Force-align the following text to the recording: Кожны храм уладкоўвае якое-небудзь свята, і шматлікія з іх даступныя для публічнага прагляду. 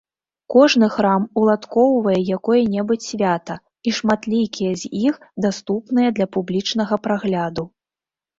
Кожны 0.51 0.87
храм 0.93 1.25
уладкоўвае 1.41 2.15
якое-небудзь 2.37 3.09
свята, 3.11 3.55
і 3.87 3.93
шматлікія 3.99 4.71
з 4.85 4.91
іх 5.05 5.15
даступныя 5.47 6.09
для 6.17 6.27
публічнага 6.39 6.95
прагляду. 7.07 7.63